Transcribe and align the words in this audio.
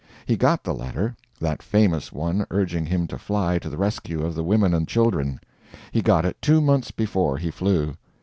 He 0.25 0.35
got 0.35 0.63
the 0.63 0.73
letter 0.73 1.15
that 1.39 1.61
famous 1.61 2.11
one 2.11 2.47
urging 2.49 2.87
him 2.87 3.05
to 3.05 3.19
fly 3.19 3.59
to 3.59 3.69
the 3.69 3.77
rescue 3.77 4.23
of 4.25 4.33
the 4.33 4.43
women 4.43 4.73
and 4.73 4.87
children. 4.87 5.39
He 5.91 6.01
got 6.01 6.25
it 6.25 6.41
two 6.41 6.59
months 6.59 6.89
before 6.89 7.37
he 7.37 7.51
flew. 7.51 7.93